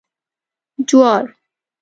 [0.79, 1.25] 🌽 جوار